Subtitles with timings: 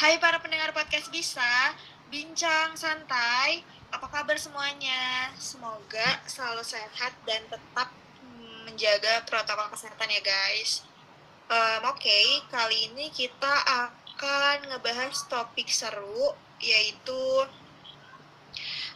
[0.00, 1.76] Hai para pendengar podcast bisa,
[2.08, 3.60] bincang santai.
[3.92, 5.28] Apa kabar semuanya?
[5.36, 7.92] Semoga selalu sehat dan tetap
[8.24, 10.88] mm, menjaga protokol kesehatan ya guys.
[11.52, 16.32] Um, Oke, kali ini kita akan ngebahas topik seru
[16.64, 17.20] yaitu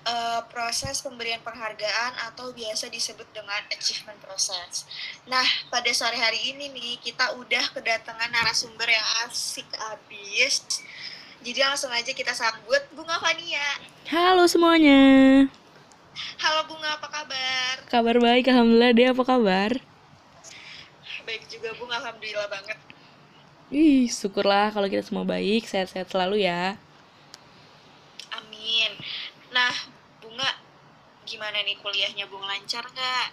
[0.04, 4.84] uh, proses pemberian penghargaan atau biasa disebut dengan achievement process.
[5.28, 9.66] Nah, pada sore hari ini nih kita udah kedatangan narasumber yang asik
[9.96, 10.84] abis.
[11.44, 13.80] Jadi langsung aja kita sambut Bunga Fania.
[14.08, 15.44] Halo semuanya.
[16.40, 17.74] Halo Bunga, apa kabar?
[17.90, 18.92] Kabar baik, alhamdulillah.
[18.96, 19.70] Dea apa kabar?
[21.24, 22.78] Baik juga Bunga, alhamdulillah banget.
[23.72, 26.78] Ih, syukurlah kalau kita semua baik, sehat-sehat selalu ya.
[28.32, 28.92] Amin.
[31.34, 33.28] Gimana nih kuliahnya Bung lancar nggak?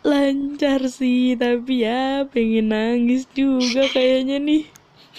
[0.00, 4.64] Lancar sih, tapi ya pengen nangis juga kayaknya nih.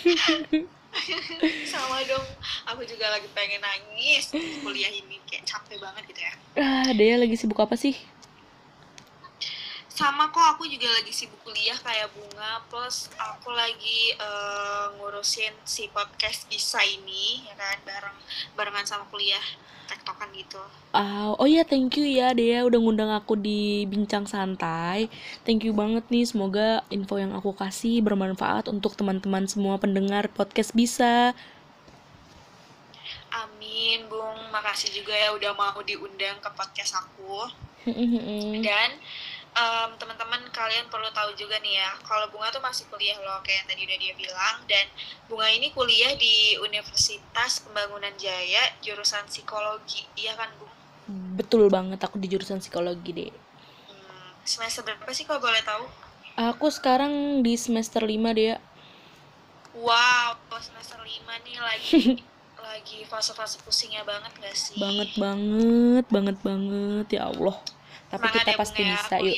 [1.70, 2.26] Sama dong,
[2.66, 4.34] aku juga lagi pengen nangis
[4.66, 6.34] kuliah ini kayak capek banget gitu ya.
[6.58, 7.94] Ah, Dea lagi sibuk apa sih?
[9.86, 15.94] Sama kok aku juga lagi sibuk kuliah kayak bunga plus aku lagi uh, ngurusin si
[15.94, 18.18] podcast bisa ini ya kan bareng
[18.58, 19.46] barengan sama kuliah
[19.90, 20.62] tektokan gitu.
[20.94, 25.10] Uh, oh iya thank you ya Dea udah ngundang aku di bincang santai.
[25.42, 30.78] Thank you banget nih semoga info yang aku kasih bermanfaat untuk teman-teman semua pendengar podcast
[30.78, 31.34] bisa.
[33.30, 34.38] Amin, Bung.
[34.50, 37.50] Makasih juga ya udah mau diundang ke podcast aku.
[38.66, 38.90] Dan
[39.60, 43.64] um, teman-teman kalian perlu tahu juga nih ya, kalau Bunga tuh masih kuliah loh, kayak
[43.64, 44.56] yang tadi udah dia bilang.
[44.66, 44.86] Dan
[45.28, 50.08] Bunga ini kuliah di Universitas Pembangunan Jaya, jurusan psikologi.
[50.16, 50.74] Iya kan, Bung?
[51.36, 53.32] Betul banget, aku di jurusan psikologi deh.
[53.90, 55.86] Hmm, semester berapa sih kalau boleh tahu?
[56.40, 58.56] Aku sekarang di semester 5 deh.
[59.76, 61.92] Wow, semester 5 nih lagi
[62.70, 64.78] lagi fase-fase pusingnya banget gak sih?
[64.78, 67.58] Banget banget, banget banget ya Allah
[68.10, 69.38] tapi semangat kita ya, pasti ya, bisa yuk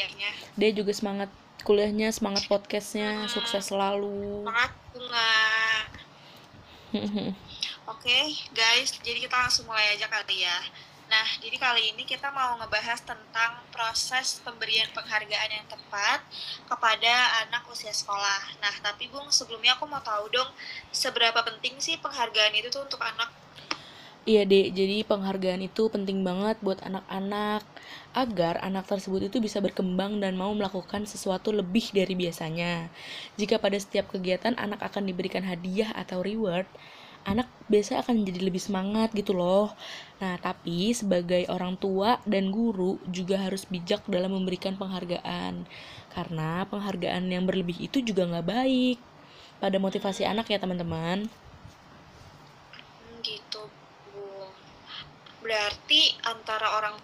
[0.58, 1.30] dia juga semangat
[1.62, 3.30] kuliahnya semangat podcastnya hmm.
[3.30, 5.32] sukses selalu semangat bunga
[6.98, 7.32] oke
[7.88, 10.58] okay, guys jadi kita langsung mulai aja kali ya
[11.12, 16.24] Nah, jadi kali ini kita mau ngebahas tentang proses pemberian penghargaan yang tepat
[16.64, 18.56] kepada anak usia sekolah.
[18.64, 20.48] Nah, tapi Bung, sebelumnya aku mau tahu dong,
[20.88, 23.28] seberapa penting sih penghargaan itu tuh untuk anak?
[24.22, 24.68] Iya, Dek.
[24.78, 27.66] Jadi penghargaan itu penting banget buat anak-anak
[28.14, 32.74] agar anak tersebut itu bisa berkembang dan mau melakukan sesuatu lebih dari biasanya.
[33.40, 36.70] Jika pada setiap kegiatan anak akan diberikan hadiah atau reward,
[37.26, 39.74] anak biasa akan jadi lebih semangat gitu loh.
[40.22, 45.66] Nah, tapi sebagai orang tua dan guru juga harus bijak dalam memberikan penghargaan.
[46.14, 48.98] Karena penghargaan yang berlebih itu juga nggak baik
[49.62, 51.26] pada motivasi anak ya teman-teman.
[53.28, 53.62] Gitu,
[54.14, 54.50] Bu.
[55.42, 56.96] Berarti antara orang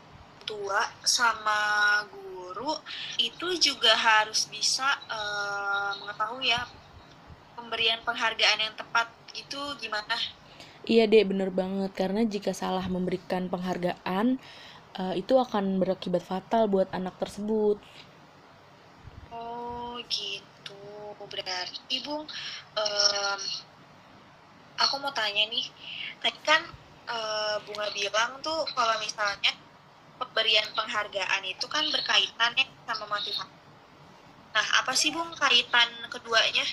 [0.48, 1.60] tua sama
[2.08, 2.72] guru
[3.20, 6.64] itu juga harus bisa uh, mengetahui ya
[7.58, 10.16] pemberian penghargaan yang tepat itu gimana?
[10.88, 14.40] Iya deh bener banget karena jika salah memberikan penghargaan
[14.96, 17.76] uh, itu akan berakibat fatal buat anak tersebut.
[19.36, 20.80] Oh gitu
[21.28, 22.24] berarti ibu
[22.80, 23.42] um,
[24.80, 25.68] aku mau tanya nih
[26.24, 26.64] tadi kan
[27.08, 29.56] uh, bunga bilang tuh kalau misalnya
[30.20, 33.56] pemberian penghargaan itu kan berkaitan ya sama motivasi.
[34.58, 36.66] Nah, apa sih Bung kaitan keduanya?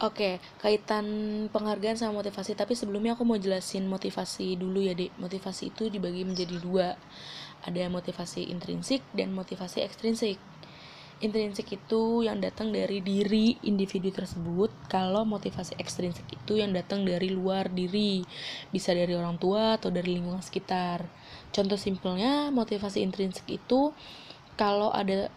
[0.00, 1.06] Oke, kaitan
[1.52, 5.12] penghargaan sama motivasi, tapi sebelumnya aku mau jelasin motivasi dulu ya, Dek.
[5.20, 6.96] Motivasi itu dibagi menjadi dua.
[7.62, 10.40] Ada motivasi intrinsik dan motivasi ekstrinsik.
[11.20, 17.28] Intrinsik itu yang datang dari diri individu tersebut, kalau motivasi ekstrinsik itu yang datang dari
[17.28, 18.24] luar diri,
[18.72, 21.04] bisa dari orang tua atau dari lingkungan sekitar.
[21.52, 23.92] Contoh simpelnya, motivasi intrinsik itu
[24.56, 25.28] kalau ada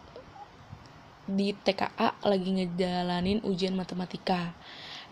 [1.27, 4.55] di TKA lagi ngejalanin ujian matematika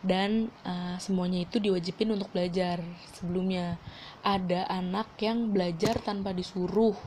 [0.02, 2.82] dan uh, semuanya itu diwajibin untuk belajar
[3.14, 3.78] sebelumnya
[4.26, 6.98] ada anak yang belajar tanpa disuruh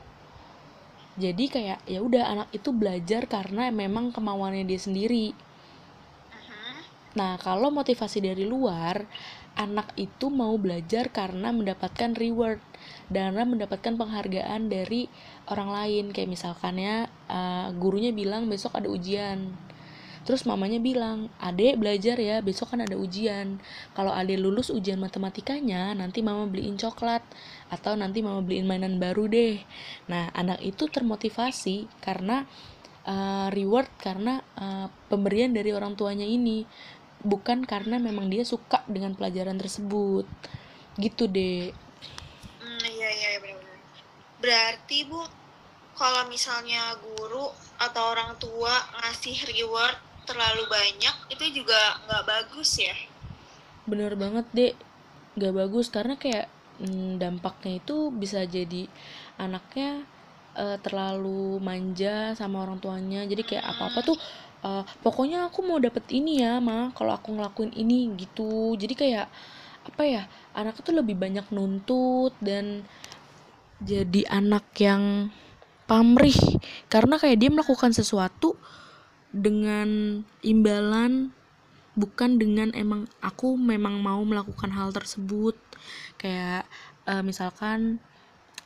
[1.15, 5.31] jadi kayak ya udah anak itu belajar karena memang kemauannya dia sendiri.
[7.15, 9.07] Nah kalau motivasi dari luar
[9.55, 12.59] anak itu mau belajar karena mendapatkan reward
[13.07, 15.07] dan mendapatkan penghargaan dari
[15.47, 16.05] orang lain.
[16.11, 19.55] Kayak misalkannya uh, gurunya bilang besok ada ujian
[20.25, 23.61] Terus mamanya bilang, adek belajar ya, besok kan ada ujian.
[23.93, 27.21] Kalau adek lulus ujian matematikanya, nanti mama beliin coklat.
[27.69, 29.61] Atau nanti mama beliin mainan baru deh.
[30.09, 32.49] Nah, anak itu termotivasi karena
[33.05, 36.65] uh, reward, karena uh, pemberian dari orang tuanya ini.
[37.25, 40.29] bukan karena memang dia suka dengan pelajaran tersebut
[41.01, 41.73] gitu deh
[42.61, 43.79] hmm, iya iya benar-benar
[44.39, 45.25] berarti bu
[45.97, 47.49] kalau misalnya guru
[47.79, 48.71] atau orang tua
[49.01, 52.95] ngasih reward terlalu banyak itu juga nggak bagus ya.
[53.85, 54.73] Bener banget deh
[55.37, 56.49] nggak bagus karena kayak
[56.81, 58.89] hmm, dampaknya itu bisa jadi
[59.37, 60.03] anaknya
[60.57, 63.23] uh, terlalu manja sama orang tuanya.
[63.23, 64.17] Jadi kayak apa apa tuh
[64.65, 68.73] uh, pokoknya aku mau dapet ini ya mah kalau aku ngelakuin ini gitu.
[68.75, 69.27] Jadi kayak
[69.85, 70.25] apa ya
[70.57, 72.81] anak itu lebih banyak nuntut dan
[73.83, 75.29] jadi anak yang
[75.85, 76.57] pamrih.
[76.89, 78.57] Karena kayak dia melakukan sesuatu
[79.35, 81.35] dengan imbalan
[81.99, 85.59] bukan dengan emang aku memang mau melakukan hal tersebut.
[86.15, 86.63] Kayak
[87.03, 87.99] uh, misalkan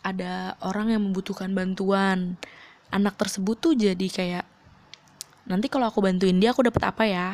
[0.06, 2.38] ada orang yang membutuhkan bantuan
[2.90, 4.46] anak tersebut tuh jadi kayak
[5.50, 7.30] nanti kalau aku bantuin dia aku dapat apa ya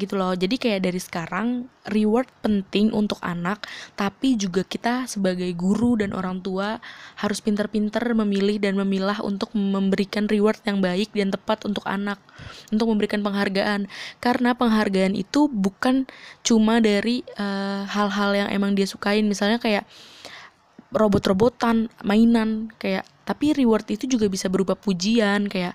[0.00, 0.34] gitu loh.
[0.34, 3.62] Jadi kayak dari sekarang reward penting untuk anak
[3.94, 6.82] tapi juga kita sebagai guru dan orang tua
[7.20, 12.18] harus pintar-pintar memilih dan memilah untuk memberikan reward yang baik dan tepat untuk anak
[12.74, 13.86] untuk memberikan penghargaan.
[14.18, 16.08] Karena penghargaan itu bukan
[16.42, 19.28] cuma dari eh, hal-hal uh, yang emang dia sukain.
[19.28, 19.86] Misalnya kayak
[20.92, 25.72] robot-robotan mainan kayak tapi reward itu juga bisa berupa pujian kayak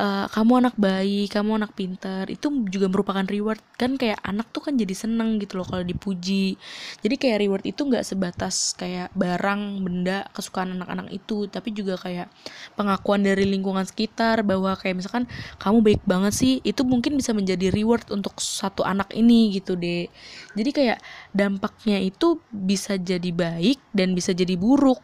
[0.00, 4.64] uh, kamu anak baik, kamu anak pintar, itu juga merupakan reward kan kayak anak tuh
[4.68, 6.56] kan jadi seneng gitu loh kalau dipuji.
[7.00, 12.28] Jadi kayak reward itu nggak sebatas kayak barang, benda kesukaan anak-anak itu, tapi juga kayak
[12.76, 15.24] pengakuan dari lingkungan sekitar bahwa kayak misalkan
[15.60, 20.08] kamu baik banget sih, itu mungkin bisa menjadi reward untuk satu anak ini gitu deh.
[20.56, 20.98] Jadi kayak
[21.32, 25.00] dampaknya itu bisa jadi baik dan bisa jadi buruk.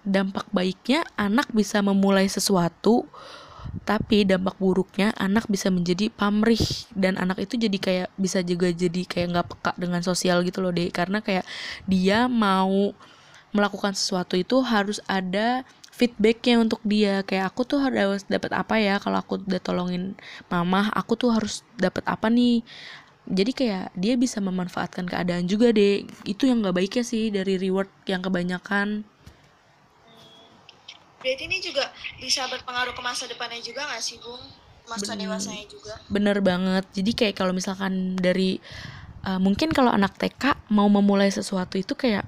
[0.00, 3.04] Dampak baiknya anak bisa memulai sesuatu
[3.84, 6.62] tapi dampak buruknya anak bisa menjadi pamrih
[6.94, 10.70] dan anak itu jadi kayak bisa juga jadi kayak nggak peka dengan sosial gitu loh
[10.70, 11.42] deh karena kayak
[11.90, 12.94] dia mau
[13.50, 17.20] melakukan sesuatu itu harus ada feedbacknya untuk dia.
[17.26, 20.14] Kayak aku tuh harus dapat apa ya kalau aku udah tolongin
[20.48, 22.62] mama aku tuh harus dapat apa nih?
[23.30, 27.90] Jadi kayak dia bisa memanfaatkan keadaan juga deh itu yang nggak baiknya sih dari reward
[28.08, 29.04] yang kebanyakan
[31.20, 31.84] berarti ini juga
[32.18, 34.40] bisa berpengaruh ke masa depannya juga gak sih Bung?
[34.88, 35.94] Masa bener, dewasanya juga.
[36.10, 36.84] Bener banget.
[36.90, 38.58] Jadi kayak kalau misalkan dari
[39.22, 42.26] uh, mungkin kalau anak TK mau memulai sesuatu itu kayak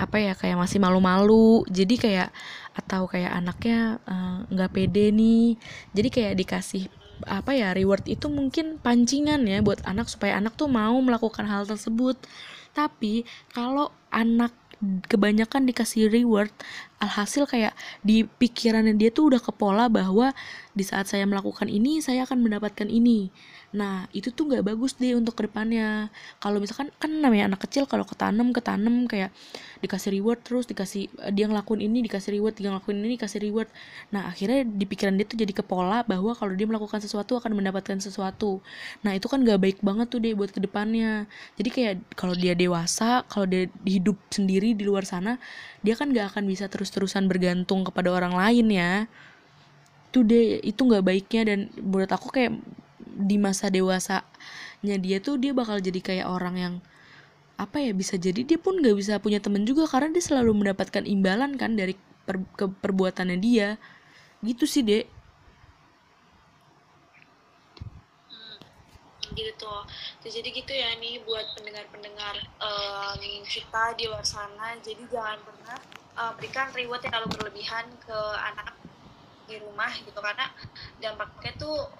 [0.00, 1.62] apa ya kayak masih malu-malu.
[1.68, 2.32] Jadi kayak
[2.72, 5.60] atau kayak anaknya eh, nggak uh, pede nih.
[5.92, 6.88] Jadi kayak dikasih
[7.28, 11.68] apa ya reward itu mungkin pancingan ya buat anak supaya anak tuh mau melakukan hal
[11.68, 12.16] tersebut.
[12.72, 14.56] Tapi kalau anak
[15.06, 16.50] kebanyakan dikasih reward
[16.98, 20.34] alhasil kayak di pikirannya dia tuh udah ke pola bahwa
[20.72, 23.28] di saat saya melakukan ini saya akan mendapatkan ini.
[23.76, 26.08] Nah itu tuh nggak bagus deh untuk ke depannya.
[26.40, 29.32] Kalau misalkan kan namanya anak kecil kalau ketanam ketanam kayak
[29.84, 33.68] dikasih reward terus dikasih eh, dia ngelakuin ini dikasih reward dia ngelakuin ini dikasih reward.
[34.16, 37.52] Nah akhirnya di pikiran dia tuh jadi ke pola bahwa kalau dia melakukan sesuatu akan
[37.52, 38.64] mendapatkan sesuatu.
[39.04, 41.28] Nah itu kan nggak baik banget tuh deh buat ke depannya.
[41.60, 45.36] Jadi kayak kalau dia dewasa kalau dia hidup sendiri di luar sana
[45.82, 48.92] dia kan nggak akan bisa terus-terusan bergantung kepada orang lain ya
[50.12, 51.42] itu deh itu nggak baiknya.
[51.48, 52.52] Dan menurut aku kayak
[53.00, 56.74] di masa dewasanya dia tuh dia bakal jadi kayak orang yang
[57.56, 61.04] apa ya bisa jadi dia pun gak bisa punya temen juga karena dia selalu mendapatkan
[61.06, 61.94] imbalan kan dari
[62.28, 63.80] per, ke perbuatannya dia.
[64.44, 65.06] Gitu sih dek.
[68.28, 68.58] Hmm,
[69.32, 69.72] gitu.
[70.28, 74.76] Jadi gitu ya nih buat pendengar-pendengar um, kita di luar sana.
[74.82, 75.78] Jadi jangan pernah
[76.18, 78.74] uh, berikan reward yang terlalu berlebihan ke anak
[79.46, 80.46] di rumah gitu karena
[81.02, 81.90] dampaknya tuh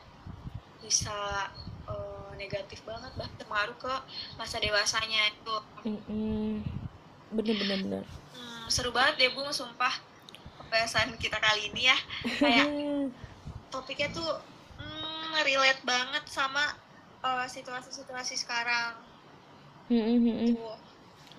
[0.83, 1.49] bisa
[1.87, 3.95] uh, negatif banget bahkan pengaruh ke
[4.35, 5.57] masa dewasanya itu.
[7.33, 8.05] Bener bener bener.
[8.35, 9.95] Hmm, seru banget deh bung sumpah
[10.59, 11.99] pembahasan kita kali ini ya.
[12.39, 12.67] Kayak
[13.73, 14.31] topiknya tuh
[14.79, 16.77] hmm, relate banget sama
[17.23, 18.99] uh, situasi-situasi sekarang.
[20.59, 20.77] Tuh.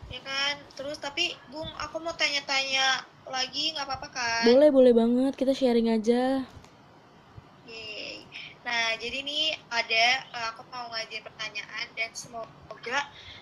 [0.10, 0.56] Ya kan?
[0.74, 5.90] Terus tapi bung aku mau tanya-tanya lagi nggak apa-apa kan boleh boleh banget kita sharing
[5.92, 6.44] aja
[8.64, 13.00] Nah, jadi ini ada uh, aku mau ngajarin pertanyaan dan semoga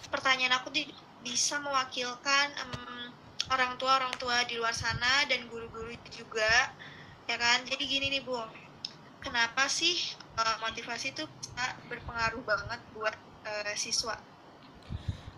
[0.10, 0.90] pertanyaan aku di,
[1.22, 3.14] bisa mewakilkan um,
[3.54, 6.74] orang tua orang tua di luar sana dan guru-guru juga,
[7.30, 7.62] ya kan?
[7.70, 8.34] Jadi gini nih, Bu.
[9.22, 9.94] Kenapa sih
[10.42, 13.14] uh, motivasi itu bisa berpengaruh banget buat
[13.46, 14.18] uh, siswa?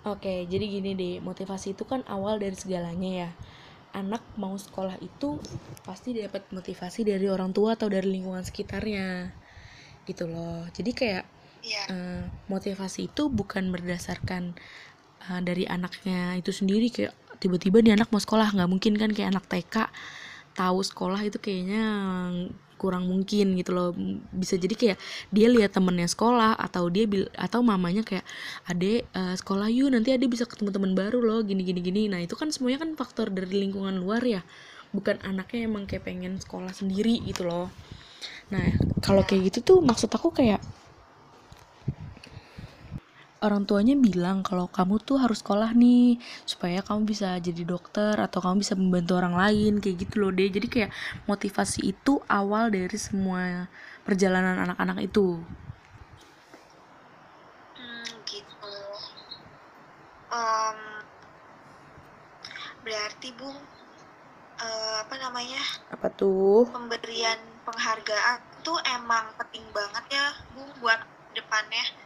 [0.07, 3.29] Oke, jadi gini deh, motivasi itu kan awal dari segalanya ya
[3.93, 5.37] anak mau sekolah itu
[5.85, 9.31] pasti dapat motivasi dari orang tua atau dari lingkungan sekitarnya.
[10.03, 10.65] Gitu loh.
[10.73, 11.25] Jadi kayak
[11.63, 11.83] Iya.
[11.87, 14.51] Eh, motivasi itu bukan berdasarkan
[15.31, 16.91] uh, dari anaknya itu sendiri.
[16.91, 19.87] Kayak tiba-tiba nih anak mau sekolah nggak mungkin kan kayak anak TK
[20.53, 21.83] tahu sekolah itu kayaknya
[22.83, 23.95] kurang mungkin gitu loh.
[24.35, 24.97] Bisa jadi kayak
[25.31, 28.27] dia lihat temennya sekolah atau dia bil atau mamanya kayak
[28.67, 32.11] ade uh, sekolah yuk nanti ade bisa ketemu teman baru loh gini gini gini.
[32.11, 34.43] Nah itu kan semuanya kan faktor dari lingkungan luar ya.
[34.91, 37.71] Bukan anaknya emang kayak pengen sekolah sendiri gitu loh.
[38.51, 40.59] Nah kalau kayak gitu tuh maksud aku kayak
[43.43, 46.15] orang tuanya bilang kalau kamu tuh harus sekolah nih
[46.47, 50.47] supaya kamu bisa jadi dokter atau kamu bisa membantu orang lain kayak gitu loh deh.
[50.47, 50.91] Jadi kayak
[51.27, 53.67] motivasi itu awal dari semua
[54.07, 55.43] perjalanan anak-anak itu.
[57.75, 58.75] Hmm, gitu.
[60.31, 60.79] Um,
[62.87, 63.59] berarti bung
[64.63, 65.61] uh, apa namanya?
[65.91, 66.71] Apa tuh?
[66.71, 70.99] Pemberian penghargaan tuh emang penting banget ya bung buat
[71.35, 72.02] depannya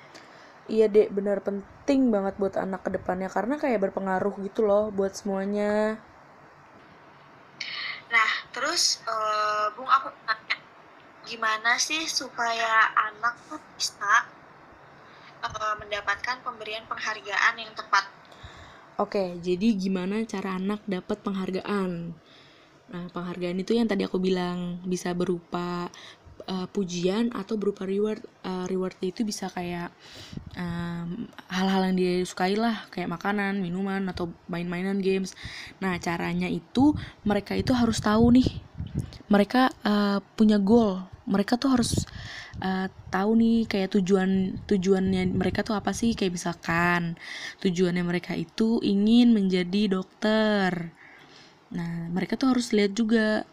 [0.67, 5.15] Iya dek, benar penting banget buat anak ke depannya karena kayak berpengaruh gitu loh buat
[5.15, 5.95] semuanya.
[8.11, 10.59] Nah, terus uh, Bung aku tanya,
[11.23, 14.27] gimana sih supaya anak tuh bisa
[15.43, 18.03] uh, mendapatkan pemberian penghargaan yang tepat?
[18.99, 22.11] Oke, jadi gimana cara anak dapat penghargaan?
[22.91, 25.87] Nah, penghargaan itu yang tadi aku bilang bisa berupa
[26.47, 29.91] uh, pujian atau berupa reward uh, reward itu bisa kayak
[31.51, 35.37] hal-hal um, yang dia sukai lah kayak makanan minuman atau main-mainan games.
[35.83, 36.95] Nah caranya itu
[37.27, 38.49] mereka itu harus tahu nih.
[39.27, 41.03] Mereka uh, punya goal.
[41.27, 42.07] Mereka tuh harus
[42.63, 46.15] uh, tahu nih kayak tujuan tujuannya mereka tuh apa sih.
[46.17, 47.19] Kayak misalkan
[47.61, 50.95] tujuannya mereka itu ingin menjadi dokter.
[51.75, 53.43] Nah mereka tuh harus lihat juga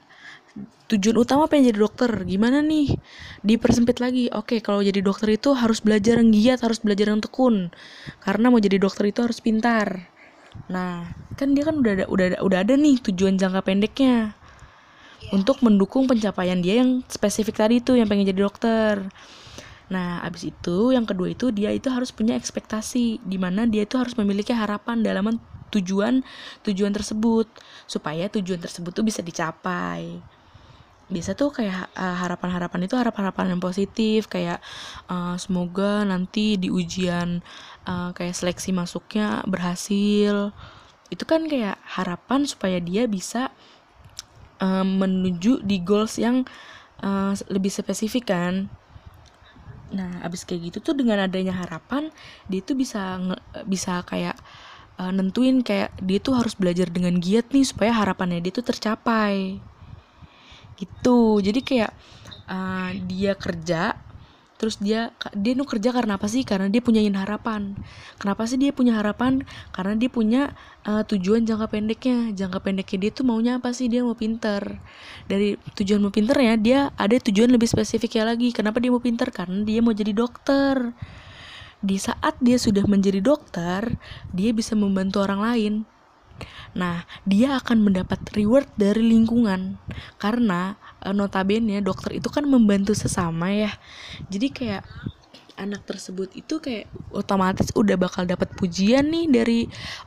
[0.94, 2.11] tujuan utama pengen jadi dokter?
[2.23, 2.94] Gimana nih?
[3.42, 4.30] Dipersempit lagi.
[4.30, 7.73] Oke kalau jadi dokter itu harus belajar yang giat harus belajar yang tekun.
[8.23, 10.06] Karena mau jadi dokter itu harus pintar.
[10.70, 14.37] Nah kan dia kan udah ada udah ada, udah ada nih tujuan jangka pendeknya.
[15.25, 15.40] Yeah.
[15.40, 19.08] untuk mendukung pencapaian dia yang spesifik tadi itu yang pengen jadi dokter.
[19.88, 23.96] Nah abis itu yang kedua itu dia itu harus punya ekspektasi di mana dia itu
[23.96, 25.40] harus memiliki harapan dalam
[25.73, 26.20] tujuan
[26.61, 27.49] tujuan tersebut.
[27.88, 30.20] Supaya tujuan tersebut tuh bisa dicapai
[31.08, 34.58] biasa tuh kayak uh, harapan-harapan itu harapan-harapan yang positif kayak
[35.12, 37.44] uh, semoga nanti di ujian
[37.84, 40.52] uh, kayak seleksi masuknya berhasil.
[41.12, 43.52] Itu kan kayak harapan supaya dia bisa
[44.64, 46.49] uh, menuju di goals yang
[47.04, 48.73] uh, lebih spesifik kan.
[49.92, 52.08] Nah abis kayak gitu tuh dengan adanya harapan
[52.49, 53.20] dia tuh bisa
[53.68, 54.40] bisa kayak
[54.99, 59.61] uh, nentuin kayak dia tuh harus belajar dengan giat nih supaya harapannya dia tuh tercapai
[60.78, 61.38] gitu.
[61.40, 61.92] Jadi kayak
[62.48, 63.96] uh, dia kerja
[64.54, 66.46] terus dia dia nu kerja karena apa sih?
[66.46, 67.74] Karena dia punya harapan.
[68.16, 69.42] Kenapa sih dia punya harapan?
[69.74, 72.32] Karena dia punya uh, tujuan jangka pendeknya.
[72.32, 73.90] Jangka pendeknya dia tuh maunya apa sih?
[73.90, 74.78] Dia mau pinter.
[75.28, 78.54] Dari tujuan mau pinter ya dia ada tujuan lebih spesifik ya lagi.
[78.54, 79.28] Kenapa dia mau pinter?
[79.34, 80.94] Karena dia mau jadi dokter.
[81.84, 84.00] Di saat dia sudah menjadi dokter
[84.32, 85.74] dia bisa membantu orang lain
[86.74, 89.78] Nah, dia akan mendapat reward dari lingkungan
[90.18, 90.74] karena
[91.04, 93.72] uh, notabene dokter itu kan membantu sesama ya.
[94.26, 94.82] Jadi kayak
[95.54, 99.61] anak tersebut itu kayak otomatis udah bakal dapat pujian nih dari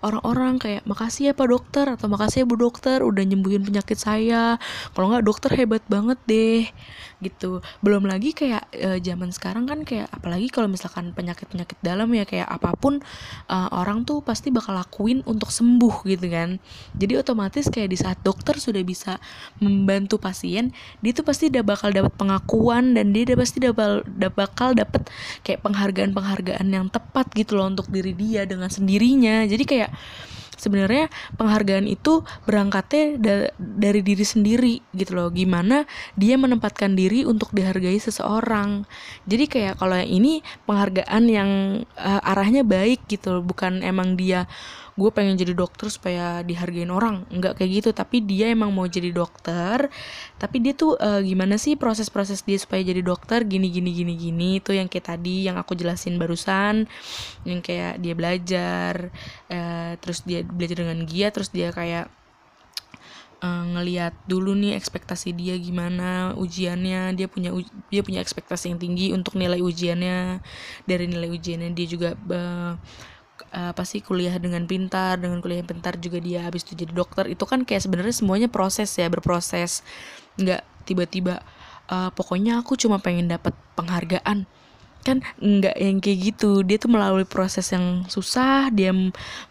[0.04, 0.60] orang-orang.
[0.60, 4.60] Kayak makasih ya pak dokter atau makasih ya bu dokter udah nyembuhin penyakit saya.
[4.92, 6.68] Kalau nggak dokter hebat banget deh
[7.24, 7.66] gitu.
[7.82, 12.28] Belum lagi kayak e, zaman sekarang kan kayak apalagi kalau misalkan penyakit penyakit dalam ya
[12.28, 13.02] kayak apa pun
[13.50, 16.62] e, orang tuh pasti bakal lakuin untuk sembuh gitu kan.
[16.94, 19.18] Jadi otomatis kayak di saat dokter sudah bisa
[19.58, 20.70] membantu pasien
[21.02, 25.08] dia tuh pasti udah bakal dapat pengakuan dan dia udah pasti udah bakal dapat
[25.48, 29.48] kayak penghargaan-penghargaan yang tepat gitu loh untuk diri dia dengan sendirinya.
[29.48, 29.90] Jadi kayak
[30.58, 35.30] sebenarnya penghargaan itu berangkatnya da dari diri sendiri gitu loh.
[35.32, 35.86] Gimana
[36.18, 38.84] dia menempatkan diri untuk dihargai seseorang.
[39.30, 40.34] Jadi kayak kalau yang ini
[40.66, 41.50] penghargaan yang
[41.96, 43.44] uh, arahnya baik gitu loh.
[43.46, 44.50] Bukan emang dia
[44.98, 47.22] gue pengen jadi dokter supaya dihargain orang.
[47.30, 47.90] Nggak kayak gitu.
[47.94, 49.94] Tapi dia emang mau jadi dokter.
[50.42, 53.46] Tapi dia tuh uh, gimana sih proses-proses dia supaya jadi dokter?
[53.46, 54.50] Gini gini gini gini.
[54.58, 56.90] Itu yang kayak tadi yang aku jelasin barusan.
[57.46, 58.94] Yang kayak dia belajar
[59.54, 62.08] uh, terus dia belajar dengan giat terus dia kayak
[63.42, 67.54] uh, ngelihat dulu nih ekspektasi dia gimana ujiannya dia punya
[67.90, 70.42] dia punya ekspektasi yang tinggi untuk nilai ujiannya.
[70.88, 72.74] Dari nilai ujiannya dia juga uh,
[73.48, 77.30] apa sih kuliah dengan pintar dengan kuliah yang pintar juga dia habis itu jadi dokter.
[77.30, 79.86] Itu kan kayak sebenarnya semuanya proses ya berproses.
[80.38, 81.44] Nggak tiba-tiba
[81.92, 84.48] uh, pokoknya aku cuma pengen dapat penghargaan
[85.08, 86.68] kan nggak yang kayak gitu.
[86.68, 88.92] Dia tuh melalui proses yang susah dia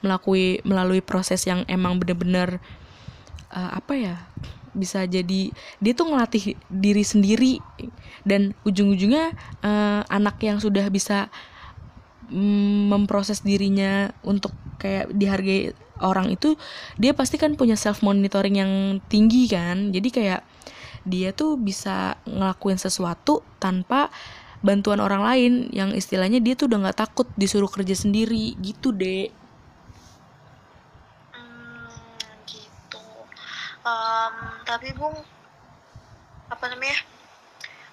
[0.05, 2.61] melalui melalui proses yang emang bener-bener
[3.57, 4.17] uh, apa ya
[4.77, 7.65] bisa jadi dia tuh ngelatih diri sendiri.
[8.27, 9.33] Dan ujung-ujungnya
[9.65, 11.33] uh, anak yang sudah bisa
[12.29, 15.73] mm, memproses dirinya untuk kayak dihargai
[16.05, 16.61] orang itu
[17.01, 18.73] dia pasti kan punya self monitoring yang
[19.09, 19.91] tinggi kan.
[19.97, 20.45] Jadi kayak
[21.07, 24.11] dia tuh bisa ngelakuin sesuatu tanpa
[24.67, 29.31] bantuan orang lain yang istilahnya dia tuh udah nggak takut disuruh kerja sendiri gitu deh
[31.31, 33.07] hmm, gitu.
[33.87, 34.35] Um,
[34.67, 35.15] tapi bung
[36.51, 36.99] apa namanya?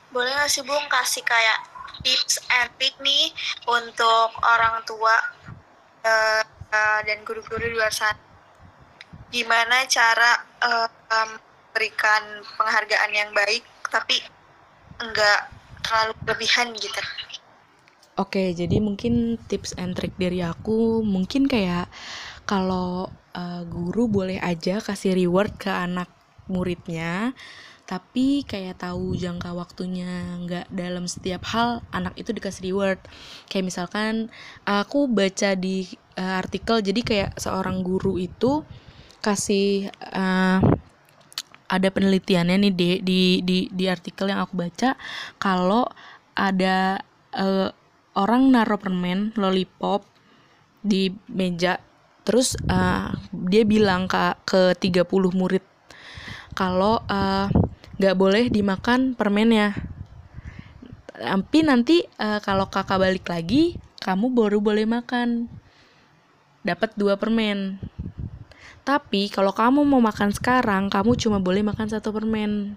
[0.10, 1.70] Boleh nggak sih bung kasih kayak
[2.02, 3.30] tips and trick nih
[3.70, 5.14] untuk orang tua
[6.02, 6.42] uh,
[6.74, 8.18] uh, dan guru-guru di luar sana?
[9.30, 11.38] Gimana cara uh, um,
[11.74, 14.18] berikan penghargaan yang baik tapi
[15.02, 15.50] enggak
[15.84, 17.02] terlalu berlebihan gitu.
[18.14, 21.90] Oke, jadi mungkin tips and trick dari aku mungkin kayak
[22.46, 26.14] kalau uh, guru boleh aja kasih reward ke anak
[26.46, 27.34] muridnya,
[27.90, 33.02] tapi kayak tahu jangka waktunya nggak dalam setiap hal anak itu dikasih reward.
[33.50, 34.30] Kayak misalkan
[34.62, 38.62] aku baca di uh, artikel jadi kayak seorang guru itu
[39.26, 40.62] kasih uh,
[41.74, 44.94] ada penelitiannya nih di di di, di artikel yang aku baca
[45.42, 45.90] kalau
[46.38, 47.02] ada
[47.34, 47.74] uh,
[48.14, 50.06] orang naruh permen lollipop
[50.86, 51.82] di meja
[52.22, 55.66] terus uh, dia bilang ke ke 30 murid
[56.54, 57.02] kalau
[57.98, 59.74] nggak uh, boleh dimakan permennya.
[61.14, 65.50] Tapi nanti uh, kalau kakak balik lagi kamu baru boleh makan.
[66.64, 67.82] Dapat dua permen
[68.84, 72.76] tapi kalau kamu mau makan sekarang, kamu cuma boleh makan satu permen.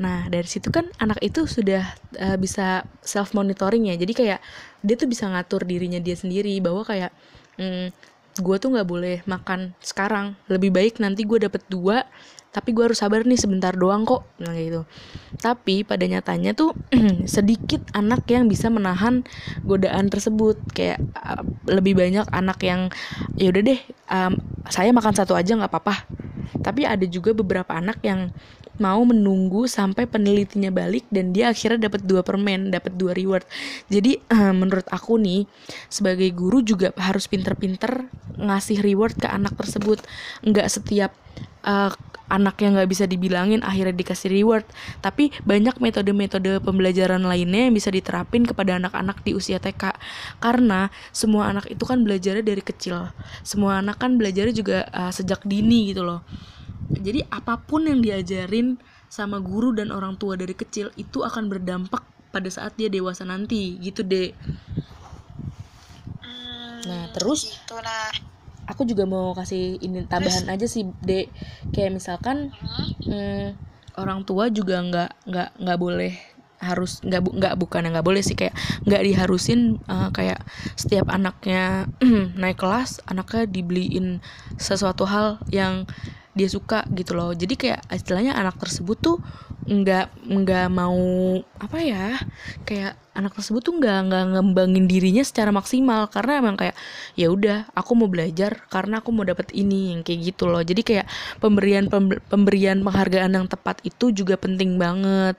[0.00, 1.84] Nah, dari situ kan anak itu sudah
[2.16, 4.00] uh, bisa self monitoring ya.
[4.00, 4.40] Jadi kayak
[4.80, 7.12] dia tuh bisa ngatur dirinya dia sendiri bahwa kayak
[7.60, 7.92] mm,
[8.40, 10.32] gue tuh nggak boleh makan sekarang.
[10.48, 12.08] Lebih baik nanti gue dapet dua
[12.50, 14.82] tapi gue harus sabar nih sebentar doang kok nah gitu
[15.38, 16.74] tapi pada nyatanya tuh
[17.30, 19.22] sedikit anak yang bisa menahan
[19.62, 22.90] godaan tersebut kayak uh, lebih banyak anak yang
[23.38, 24.34] ya udah deh um,
[24.66, 25.94] saya makan satu aja nggak apa-apa
[26.60, 28.34] tapi ada juga beberapa anak yang
[28.80, 33.44] mau menunggu sampai penelitinya balik dan dia akhirnya dapat dua permen, dapat dua reward.
[33.92, 35.44] Jadi uh, menurut aku nih
[35.92, 38.08] sebagai guru juga harus pinter-pinter
[38.40, 40.00] ngasih reward ke anak tersebut.
[40.40, 41.12] Nggak setiap
[41.64, 41.92] uh,
[42.30, 44.64] anak yang nggak bisa dibilangin akhirnya dikasih reward.
[45.02, 49.98] Tapi banyak metode-metode pembelajaran lainnya yang bisa diterapin kepada anak-anak di usia TK
[50.38, 53.10] karena semua anak itu kan belajarnya dari kecil.
[53.42, 56.22] Semua anak kan belajarnya juga uh, sejak dini gitu loh.
[56.90, 58.78] Jadi apa pun yang diajarin
[59.10, 63.74] sama guru dan orang tua dari kecil itu akan berdampak pada saat dia dewasa nanti.
[63.82, 64.30] Gitu deh
[66.22, 67.50] hmm, nah terus?
[67.50, 68.10] gitu nah
[68.70, 71.26] aku juga mau kasih ini tambahan aja sih dek.
[71.74, 72.54] Kayak misalkan
[73.02, 73.58] hmm,
[73.98, 76.14] orang tua juga nggak nggak nggak boleh
[76.60, 78.52] harus nggak bu, nggak bukan nggak boleh sih kayak
[78.84, 80.44] nggak diharusin uh, kayak
[80.76, 81.88] setiap anaknya
[82.40, 84.20] naik kelas anaknya dibeliin
[84.60, 85.88] sesuatu hal yang
[86.36, 87.34] dia suka gitu loh.
[87.34, 89.16] Jadi kayak istilahnya anak tersebut tuh
[89.68, 92.16] nggak nggak mau apa ya
[92.64, 96.08] kayak anak tersebut tuh nggak nggak ngembangin dirinya secara maksimal.
[96.08, 96.76] Karena emang kayak
[97.18, 100.62] ya udah aku mau belajar karena aku mau dapat ini yang kayak gitu loh.
[100.64, 101.06] Jadi kayak
[101.42, 101.90] pemberian
[102.30, 105.36] pemberian penghargaan yang tepat itu juga penting banget.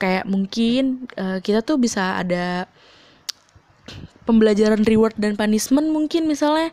[0.00, 2.70] Kayak mungkin uh, kita tuh bisa ada
[4.24, 6.70] pembelajaran reward dan punishment mungkin misalnya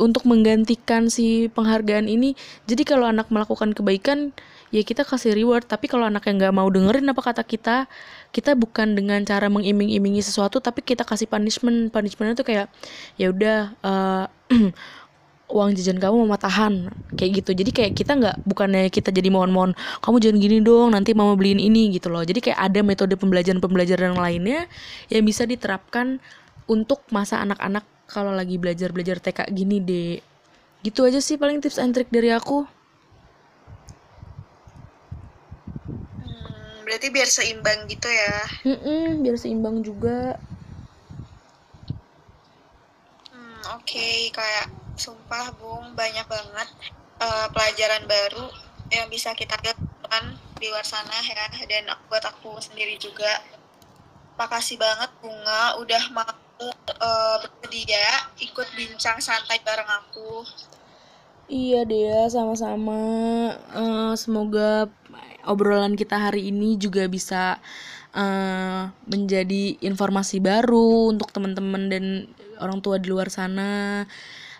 [0.00, 2.34] untuk menggantikan si penghargaan ini.
[2.66, 4.32] Jadi kalau anak melakukan kebaikan
[4.74, 5.70] ya kita kasih reward.
[5.70, 7.86] Tapi kalau anak yang nggak mau dengerin apa kata kita
[8.34, 11.94] kita bukan dengan cara mengiming-imingi sesuatu tapi kita kasih punishment.
[11.94, 12.66] Punishmentnya tuh kayak
[13.14, 14.26] ya udah uh,
[15.54, 16.90] uang jajan kamu mama tahan.
[17.14, 17.50] Kayak gitu.
[17.54, 21.62] Jadi kayak kita nggak bukannya kita jadi mohon-mohon kamu jangan gini dong nanti mama beliin
[21.62, 22.26] ini gitu loh.
[22.26, 24.66] Jadi kayak ada metode pembelajaran pembelajaran lainnya
[25.06, 26.18] yang bisa diterapkan
[26.66, 30.18] untuk masa anak-anak kalau lagi belajar-belajar TK gini deh.
[30.82, 32.73] Gitu aja sih paling tips and trick dari aku.
[36.84, 38.36] Berarti biar seimbang gitu ya.
[38.68, 40.36] Mm-mm, biar seimbang juga.
[43.32, 44.30] Hmm, oke, okay.
[44.30, 46.68] kayak sumpah Bung banyak banget
[47.18, 48.46] uh, pelajaran baru
[48.92, 53.42] yang bisa kita lakukan di luar sana ya dan buat aku sendiri juga.
[54.38, 56.30] Makasih banget Bunga udah mau
[57.00, 60.42] uh, bersedia ikut bincang santai bareng aku.
[61.44, 62.96] Iya deh, sama-sama.
[63.76, 64.88] Uh, semoga
[65.48, 67.58] obrolan kita hari ini juga bisa
[68.14, 72.04] uh, menjadi informasi baru untuk teman-teman dan
[72.62, 74.04] orang tua di luar sana.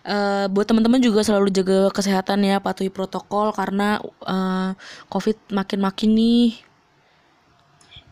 [0.05, 3.97] Uh, buat teman-teman juga selalu jaga kesehatan ya, patuhi protokol karena
[4.29, 4.77] uh,
[5.09, 6.49] COVID makin-makin nih.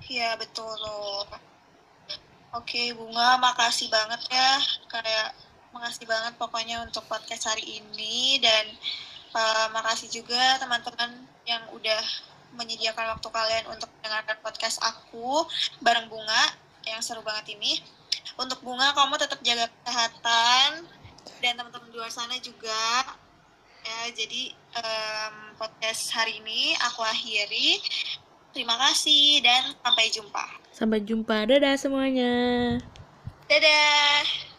[0.09, 1.29] Iya betul loh.
[2.53, 4.61] Oke Bunga, makasih banget ya.
[4.89, 5.37] Kayak
[5.73, 8.65] makasih banget pokoknya untuk podcast hari ini dan
[9.33, 12.05] uh, makasih juga teman-teman yang udah
[12.57, 15.47] menyediakan waktu kalian untuk mendengarkan podcast aku
[15.81, 16.55] bareng Bunga
[16.87, 17.81] yang seru banget ini.
[18.39, 20.89] Untuk Bunga, kamu tetap jaga kesehatan
[21.43, 23.19] dan teman-teman di luar sana juga.
[23.83, 27.83] Ya, jadi um, podcast hari ini aku akhiri.
[28.53, 30.45] Terima kasih dan sampai jumpa.
[30.71, 31.49] Sampai jumpa.
[31.49, 32.33] Dadah semuanya.
[33.51, 34.52] Dadah.